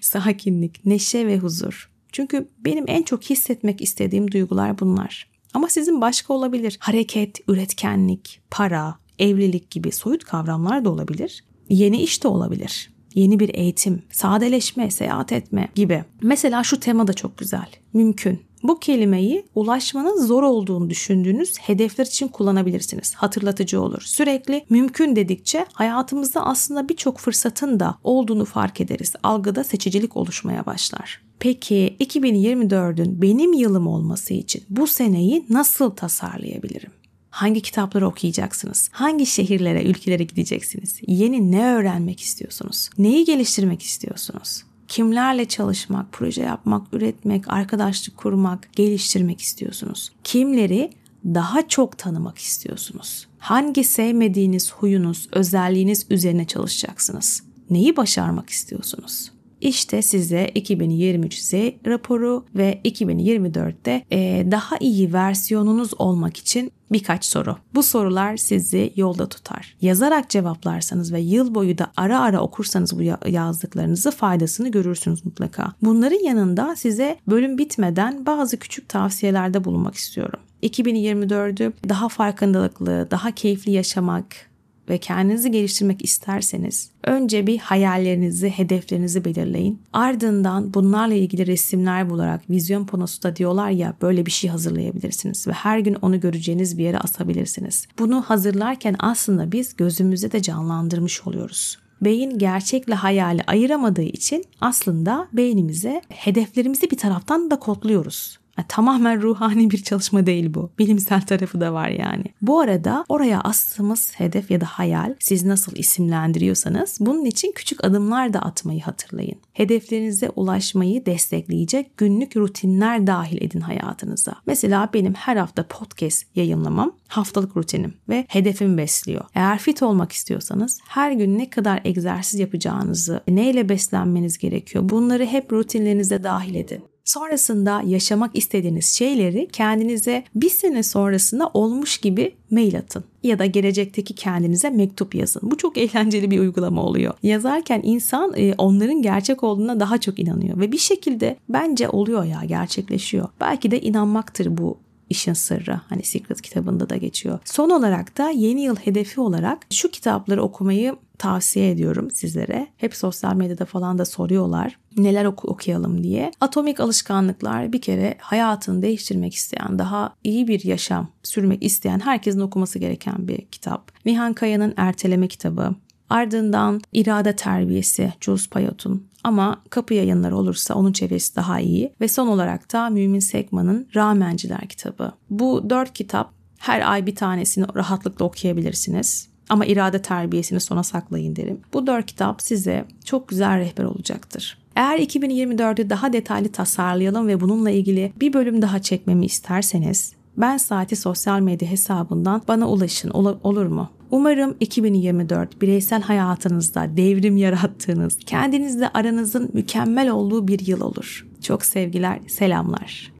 Sakinlik, 0.00 0.86
neşe 0.86 1.26
ve 1.26 1.38
huzur. 1.38 1.90
Çünkü 2.12 2.48
benim 2.58 2.84
en 2.88 3.02
çok 3.02 3.22
hissetmek 3.22 3.80
istediğim 3.82 4.32
duygular 4.32 4.80
bunlar. 4.80 5.30
Ama 5.54 5.68
sizin 5.68 6.00
başka 6.00 6.34
olabilir. 6.34 6.76
Hareket, 6.80 7.40
üretkenlik, 7.48 8.40
para, 8.50 8.98
evlilik 9.18 9.70
gibi 9.70 9.92
soyut 9.92 10.24
kavramlar 10.24 10.84
da 10.84 10.90
olabilir. 10.90 11.44
Yeni 11.68 12.02
iş 12.02 12.24
de 12.24 12.28
olabilir. 12.28 12.90
Yeni 13.14 13.38
bir 13.38 13.54
eğitim, 13.54 14.02
sadeleşme, 14.10 14.90
seyahat 14.90 15.32
etme 15.32 15.68
gibi. 15.74 16.04
Mesela 16.22 16.64
şu 16.64 16.80
tema 16.80 17.06
da 17.06 17.12
çok 17.12 17.38
güzel. 17.38 17.66
Mümkün. 17.92 18.47
Bu 18.62 18.78
kelimeyi 18.80 19.46
ulaşmanın 19.54 20.26
zor 20.26 20.42
olduğunu 20.42 20.90
düşündüğünüz 20.90 21.58
hedefler 21.58 22.06
için 22.06 22.28
kullanabilirsiniz. 22.28 23.14
Hatırlatıcı 23.14 23.82
olur. 23.82 24.02
Sürekli 24.02 24.64
mümkün 24.70 25.16
dedikçe 25.16 25.66
hayatımızda 25.72 26.46
aslında 26.46 26.88
birçok 26.88 27.18
fırsatın 27.18 27.80
da 27.80 27.98
olduğunu 28.04 28.44
fark 28.44 28.80
ederiz. 28.80 29.12
Algıda 29.22 29.64
seçicilik 29.64 30.16
oluşmaya 30.16 30.66
başlar. 30.66 31.22
Peki 31.38 31.96
2024'ün 32.00 33.22
benim 33.22 33.52
yılım 33.52 33.86
olması 33.86 34.34
için 34.34 34.64
bu 34.70 34.86
seneyi 34.86 35.46
nasıl 35.48 35.90
tasarlayabilirim? 35.90 36.90
Hangi 37.30 37.60
kitapları 37.60 38.06
okuyacaksınız? 38.06 38.88
Hangi 38.92 39.26
şehirlere, 39.26 39.84
ülkelere 39.84 40.24
gideceksiniz? 40.24 41.00
Yeni 41.06 41.52
ne 41.52 41.64
öğrenmek 41.64 42.20
istiyorsunuz? 42.20 42.90
Neyi 42.98 43.24
geliştirmek 43.24 43.82
istiyorsunuz? 43.82 44.64
Kimlerle 44.88 45.44
çalışmak, 45.44 46.12
proje 46.12 46.42
yapmak, 46.42 46.94
üretmek, 46.94 47.52
arkadaşlık 47.52 48.16
kurmak, 48.16 48.72
geliştirmek 48.72 49.40
istiyorsunuz? 49.40 50.12
Kimleri 50.24 50.90
daha 51.24 51.68
çok 51.68 51.98
tanımak 51.98 52.38
istiyorsunuz? 52.38 53.26
Hangi 53.38 53.84
sevmediğiniz 53.84 54.72
huyunuz, 54.72 55.28
özelliğiniz 55.32 56.06
üzerine 56.10 56.44
çalışacaksınız? 56.46 57.42
Neyi 57.70 57.96
başarmak 57.96 58.50
istiyorsunuz? 58.50 59.32
İşte 59.60 60.02
size 60.02 60.50
2023 60.54 61.38
Z 61.38 61.52
raporu 61.86 62.44
ve 62.54 62.80
2024'te 62.84 64.04
e, 64.12 64.46
daha 64.50 64.76
iyi 64.80 65.12
versiyonunuz 65.12 65.90
olmak 65.98 66.36
için 66.36 66.72
birkaç 66.92 67.24
soru. 67.24 67.56
Bu 67.74 67.82
sorular 67.82 68.36
sizi 68.36 68.92
yolda 68.96 69.28
tutar. 69.28 69.76
Yazarak 69.80 70.30
cevaplarsanız 70.30 71.12
ve 71.12 71.20
yıl 71.20 71.54
boyu 71.54 71.78
da 71.78 71.92
ara 71.96 72.20
ara 72.20 72.40
okursanız 72.40 72.98
bu 72.98 73.28
yazdıklarınızı 73.28 74.10
faydasını 74.10 74.68
görürsünüz 74.68 75.24
mutlaka. 75.24 75.72
Bunların 75.82 76.24
yanında 76.24 76.76
size 76.76 77.18
bölüm 77.26 77.58
bitmeden 77.58 78.26
bazı 78.26 78.56
küçük 78.56 78.88
tavsiyelerde 78.88 79.64
bulunmak 79.64 79.94
istiyorum. 79.94 80.40
2024'ü 80.62 81.72
daha 81.88 82.08
farkındalıklı, 82.08 83.08
daha 83.10 83.30
keyifli 83.30 83.72
yaşamak, 83.72 84.48
ve 84.90 84.98
kendinizi 84.98 85.50
geliştirmek 85.50 86.04
isterseniz 86.04 86.90
önce 87.04 87.46
bir 87.46 87.58
hayallerinizi, 87.58 88.50
hedeflerinizi 88.50 89.24
belirleyin. 89.24 89.82
Ardından 89.92 90.74
bunlarla 90.74 91.14
ilgili 91.14 91.46
resimler 91.46 92.10
bularak 92.10 92.50
vizyon 92.50 92.84
panosu 92.84 93.22
da 93.22 93.36
diyorlar 93.36 93.70
ya 93.70 93.94
böyle 94.02 94.26
bir 94.26 94.30
şey 94.30 94.50
hazırlayabilirsiniz 94.50 95.48
ve 95.48 95.52
her 95.52 95.78
gün 95.78 95.94
onu 95.94 96.20
göreceğiniz 96.20 96.78
bir 96.78 96.84
yere 96.84 96.98
asabilirsiniz. 96.98 97.86
Bunu 97.98 98.22
hazırlarken 98.22 98.96
aslında 98.98 99.52
biz 99.52 99.76
gözümüzde 99.76 100.32
de 100.32 100.42
canlandırmış 100.42 101.26
oluyoruz. 101.26 101.78
Beyin 102.02 102.38
gerçekle 102.38 102.94
hayali 102.94 103.42
ayıramadığı 103.46 104.02
için 104.02 104.44
aslında 104.60 105.28
beynimize 105.32 106.02
hedeflerimizi 106.08 106.90
bir 106.90 106.96
taraftan 106.96 107.50
da 107.50 107.58
kodluyoruz. 107.58 108.38
Yani 108.58 108.68
tamamen 108.68 109.22
ruhani 109.22 109.70
bir 109.70 109.82
çalışma 109.82 110.26
değil 110.26 110.54
bu. 110.54 110.70
Bilimsel 110.78 111.20
tarafı 111.20 111.60
da 111.60 111.72
var 111.72 111.88
yani. 111.88 112.24
Bu 112.42 112.60
arada 112.60 113.04
oraya 113.08 113.40
astığımız 113.40 114.12
hedef 114.16 114.50
ya 114.50 114.60
da 114.60 114.66
hayal 114.66 115.14
siz 115.18 115.44
nasıl 115.44 115.76
isimlendiriyorsanız 115.76 116.96
bunun 117.00 117.24
için 117.24 117.52
küçük 117.52 117.84
adımlar 117.84 118.32
da 118.32 118.40
atmayı 118.40 118.82
hatırlayın. 118.82 119.36
Hedeflerinize 119.52 120.30
ulaşmayı 120.36 121.06
destekleyecek 121.06 121.96
günlük 121.96 122.36
rutinler 122.36 123.06
dahil 123.06 123.42
edin 123.42 123.60
hayatınıza. 123.60 124.34
Mesela 124.46 124.88
benim 124.94 125.14
her 125.14 125.36
hafta 125.36 125.66
podcast 125.68 126.36
yayınlamam 126.36 126.92
haftalık 127.08 127.56
rutinim 127.56 127.94
ve 128.08 128.24
hedefimi 128.28 128.78
besliyor. 128.78 129.24
Eğer 129.34 129.58
fit 129.58 129.82
olmak 129.82 130.12
istiyorsanız 130.12 130.80
her 130.88 131.12
gün 131.12 131.38
ne 131.38 131.50
kadar 131.50 131.80
egzersiz 131.84 132.40
yapacağınızı, 132.40 133.20
neyle 133.28 133.68
beslenmeniz 133.68 134.38
gerekiyor 134.38 134.88
bunları 134.88 135.26
hep 135.26 135.52
rutinlerinize 135.52 136.22
dahil 136.22 136.54
edin. 136.54 136.84
Sonrasında 137.08 137.82
yaşamak 137.86 138.30
istediğiniz 138.36 138.86
şeyleri 138.86 139.48
kendinize 139.52 140.24
bir 140.34 140.50
sene 140.50 140.82
sonrasında 140.82 141.50
olmuş 141.54 141.98
gibi 141.98 142.34
mail 142.50 142.78
atın 142.78 143.04
ya 143.22 143.38
da 143.38 143.46
gelecekteki 143.46 144.14
kendinize 144.14 144.70
mektup 144.70 145.14
yazın. 145.14 145.42
Bu 145.50 145.56
çok 145.56 145.78
eğlenceli 145.78 146.30
bir 146.30 146.40
uygulama 146.40 146.82
oluyor. 146.82 147.14
Yazarken 147.22 147.80
insan 147.84 148.32
e, 148.36 148.54
onların 148.58 149.02
gerçek 149.02 149.44
olduğuna 149.44 149.80
daha 149.80 149.98
çok 149.98 150.18
inanıyor 150.18 150.60
ve 150.60 150.72
bir 150.72 150.78
şekilde 150.78 151.36
bence 151.48 151.88
oluyor 151.88 152.24
ya 152.24 152.42
gerçekleşiyor. 152.46 153.28
Belki 153.40 153.70
de 153.70 153.80
inanmaktır 153.80 154.58
bu 154.58 154.78
işin 155.10 155.32
sırrı. 155.32 155.80
Hani 155.88 156.02
Secret 156.02 156.42
kitabında 156.42 156.90
da 156.90 156.96
geçiyor. 156.96 157.38
Son 157.44 157.70
olarak 157.70 158.18
da 158.18 158.30
yeni 158.30 158.62
yıl 158.62 158.76
hedefi 158.76 159.20
olarak 159.20 159.66
şu 159.70 159.90
kitapları 159.90 160.42
okumayı 160.42 160.96
tavsiye 161.18 161.70
ediyorum 161.70 162.10
sizlere. 162.10 162.66
Hep 162.76 162.96
sosyal 162.96 163.34
medyada 163.34 163.64
falan 163.64 163.98
da 163.98 164.04
soruyorlar 164.04 164.78
neler 164.96 165.24
oku 165.24 165.48
okuyalım 165.48 166.02
diye. 166.02 166.30
Atomik 166.40 166.80
alışkanlıklar 166.80 167.72
bir 167.72 167.80
kere 167.80 168.14
hayatını 168.20 168.82
değiştirmek 168.82 169.34
isteyen, 169.34 169.78
daha 169.78 170.14
iyi 170.24 170.48
bir 170.48 170.64
yaşam 170.64 171.08
sürmek 171.22 171.62
isteyen 171.62 172.00
herkesin 172.00 172.40
okuması 172.40 172.78
gereken 172.78 173.28
bir 173.28 173.46
kitap. 173.46 173.92
Nihan 174.04 174.32
Kaya'nın 174.32 174.74
Erteleme 174.76 175.28
kitabı. 175.28 175.74
Ardından 176.10 176.80
İrade 176.92 177.36
Terbiyesi 177.36 178.12
Jules 178.20 178.48
Payot'un 178.48 179.06
ama 179.24 179.62
kapı 179.70 179.94
yayınları 179.94 180.36
olursa 180.36 180.74
onun 180.74 180.92
çevresi 180.92 181.36
daha 181.36 181.60
iyi. 181.60 181.92
Ve 182.00 182.08
son 182.08 182.28
olarak 182.28 182.72
da 182.72 182.90
Mümin 182.90 183.18
Sekman'ın 183.18 183.88
Ramenciler 183.96 184.68
kitabı. 184.68 185.12
Bu 185.30 185.70
dört 185.70 185.92
kitap 185.92 186.32
her 186.58 186.92
ay 186.92 187.06
bir 187.06 187.14
tanesini 187.14 187.66
rahatlıkla 187.74 188.24
okuyabilirsiniz. 188.24 189.28
Ama 189.48 189.66
irade 189.66 190.02
terbiyesini 190.02 190.60
sona 190.60 190.82
saklayın 190.82 191.36
derim. 191.36 191.60
Bu 191.72 191.86
dört 191.86 192.06
kitap 192.06 192.42
size 192.42 192.84
çok 193.04 193.28
güzel 193.28 193.58
rehber 193.58 193.84
olacaktır. 193.84 194.58
Eğer 194.76 194.98
2024'ü 194.98 195.90
daha 195.90 196.12
detaylı 196.12 196.48
tasarlayalım 196.48 197.28
ve 197.28 197.40
bununla 197.40 197.70
ilgili 197.70 198.12
bir 198.20 198.32
bölüm 198.32 198.62
daha 198.62 198.82
çekmemi 198.82 199.26
isterseniz 199.26 200.12
ben 200.36 200.56
saati 200.56 200.96
sosyal 200.96 201.40
medya 201.40 201.70
hesabından 201.70 202.42
bana 202.48 202.68
ulaşın 202.68 203.10
ol- 203.10 203.38
olur 203.42 203.66
mu? 203.66 203.90
Umarım 204.10 204.56
2024 204.60 205.62
bireysel 205.62 206.02
hayatınızda 206.02 206.96
devrim 206.96 207.36
yarattığınız, 207.36 208.18
kendinizle 208.26 208.88
aranızın 208.88 209.50
mükemmel 209.52 210.10
olduğu 210.10 210.48
bir 210.48 210.66
yıl 210.66 210.80
olur. 210.80 211.26
Çok 211.42 211.64
sevgiler, 211.64 212.18
selamlar. 212.28 213.12